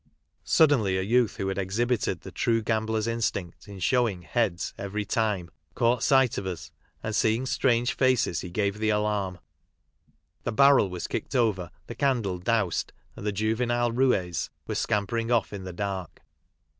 Suddenly, 0.45 0.97
a 0.97 1.03
youth 1.03 1.37
who 1.37 1.47
had 1.49 1.59
exhibited 1.59 2.21
the 2.21 2.31
true 2.31 2.63
gamblers 2.63 3.05
instinct 3.05 3.67
in 3.67 3.77
showing 3.77 4.23
"heads" 4.23 4.73
every 4.75 5.05
time, 5.05 5.51
caught 5.75 6.01
sight 6.01 6.39
of 6.39 6.47
us, 6.47 6.71
and' 7.03 7.15
seeing 7.15 7.45
strange 7.45 7.93
faces, 7.93 8.41
he 8.41 8.49
gave 8.49 8.79
the 8.79 8.89
alarm; 8.89 9.37
the 10.41 10.51
barrel 10.51 10.89
was 10.89 11.05
kicked 11.05 11.35
over, 11.35 11.69
the 11.85 11.93
candle" 11.93 12.39
dowsed," 12.39 12.93
and 13.15 13.27
the 13.27 13.31
juvenile 13.31 13.91
roues 13.91 14.49
were 14.65 14.73
scampering 14.73 15.29
off 15.29 15.53
in 15.53 15.65
the 15.65 15.71
dark. 15.71 16.23